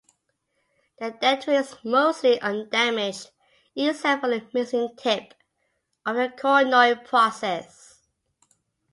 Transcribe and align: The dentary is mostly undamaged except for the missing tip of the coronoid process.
The 0.97 1.11
dentary 1.11 1.59
is 1.59 1.75
mostly 1.83 2.41
undamaged 2.41 3.29
except 3.75 4.21
for 4.21 4.29
the 4.31 4.43
missing 4.51 4.95
tip 4.97 5.35
of 6.07 6.15
the 6.15 6.29
coronoid 6.35 7.05
process. 7.05 7.99